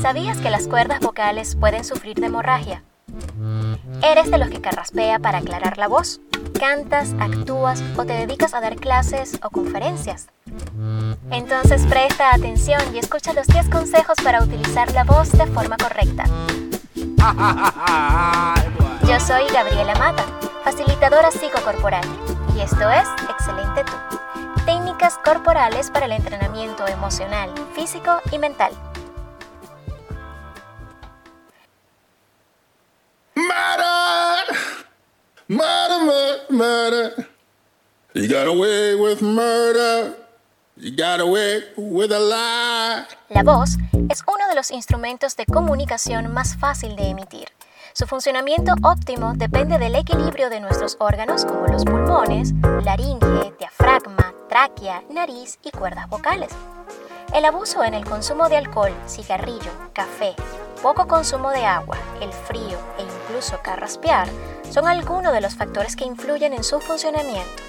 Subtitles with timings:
[0.00, 2.84] ¿Sabías que las cuerdas vocales pueden sufrir de hemorragia?
[4.00, 6.20] ¿Eres de los que carraspea para aclarar la voz?
[6.58, 10.28] ¿Cantas, actúas o te dedicas a dar clases o conferencias?
[11.32, 16.24] Entonces presta atención y escucha los 10 consejos para utilizar la voz de forma correcta.
[19.02, 20.24] Yo soy Gabriela Mata,
[20.62, 22.04] facilitadora psicocorporal,
[22.56, 24.18] y esto es Excelente Tú.
[24.64, 28.72] Técnicas corporales para el entrenamiento emocional, físico y mental.
[35.50, 37.26] Murder, murder,
[38.12, 40.14] You got away with murder.
[40.76, 43.06] You got away with a lie.
[43.30, 43.78] La voz
[44.10, 47.48] es uno de los instrumentos de comunicación más fácil de emitir.
[47.94, 52.52] Su funcionamiento óptimo depende del equilibrio de nuestros órganos como los pulmones,
[52.84, 56.50] laringe, diafragma, tráquea, nariz y cuerdas vocales.
[57.34, 60.34] El abuso en el consumo de alcohol, cigarrillo, café,
[60.82, 64.26] poco consumo de agua, el frío e incluso carraspear
[64.70, 67.62] son algunos de los factores que influyen en su funcionamiento.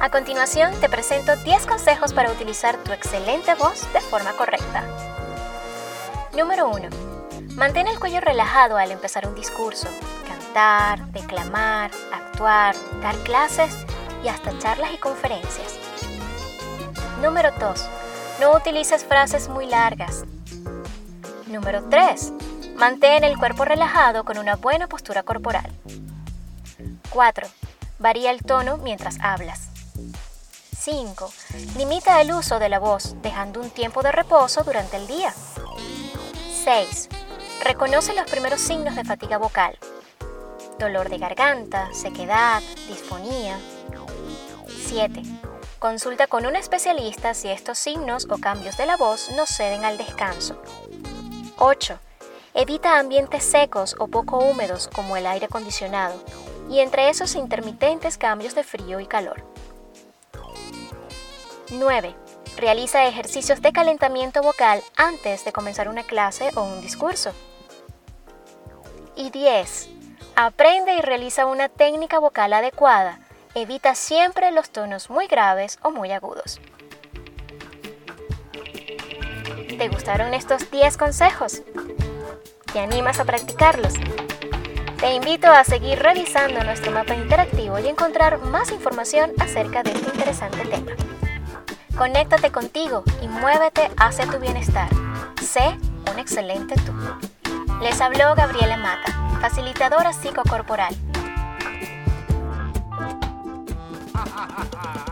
[0.00, 4.84] A continuación te presento 10 consejos para utilizar tu excelente voz de forma correcta.
[6.36, 6.88] Número 1.
[7.56, 9.88] Mantén el cuello relajado al empezar un discurso,
[10.28, 13.74] cantar, declamar, actuar, dar clases
[14.22, 15.95] y hasta charlas y conferencias.
[17.22, 17.88] Número 2.
[18.40, 20.24] No utilices frases muy largas.
[21.46, 22.32] Número 3.
[22.76, 25.72] Mantén el cuerpo relajado con una buena postura corporal.
[27.08, 27.48] 4.
[27.98, 29.68] Varía el tono mientras hablas.
[30.78, 31.32] 5.
[31.78, 35.32] Limita el uso de la voz, dejando un tiempo de reposo durante el día.
[36.64, 37.08] 6.
[37.64, 39.78] Reconoce los primeros signos de fatiga vocal.
[40.78, 43.58] Dolor de garganta, sequedad, disfonía.
[44.86, 45.22] 7.
[45.86, 49.96] Consulta con un especialista si estos signos o cambios de la voz no ceden al
[49.96, 50.60] descanso.
[51.58, 52.00] 8.
[52.54, 56.20] Evita ambientes secos o poco húmedos como el aire acondicionado
[56.68, 59.44] y entre esos intermitentes cambios de frío y calor.
[61.70, 62.16] 9.
[62.56, 67.30] Realiza ejercicios de calentamiento vocal antes de comenzar una clase o un discurso.
[69.14, 69.88] Y 10.
[70.34, 73.20] Aprende y realiza una técnica vocal adecuada.
[73.58, 76.60] Evita siempre los tonos muy graves o muy agudos.
[79.78, 81.62] ¿Te gustaron estos 10 consejos?
[82.70, 83.94] ¿Te animas a practicarlos?
[85.00, 90.10] Te invito a seguir revisando nuestro mapa interactivo y encontrar más información acerca de este
[90.10, 90.92] interesante tema.
[91.96, 94.90] Conéctate contigo y muévete hacia tu bienestar.
[95.42, 95.78] Sé
[96.12, 96.92] un excelente tú.
[97.80, 100.94] Les habló Gabriela Mata, facilitadora psicocorporal
[104.36, 105.05] 哈哈哈